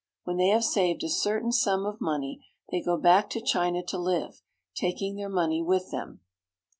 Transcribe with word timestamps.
When 0.23 0.37
they 0.37 0.47
have 0.47 0.63
saved 0.63 1.03
a 1.03 1.09
certain 1.09 1.51
sum 1.51 1.85
of 1.85 2.01
money 2.01 2.43
they 2.71 2.81
go 2.81 2.97
back 2.97 3.29
to 3.29 3.39
China 3.39 3.83
to 3.85 3.99
live, 3.99 4.41
taking 4.73 5.15
their 5.15 5.29
money 5.29 5.61
with 5.61 5.91
them. 5.91 6.21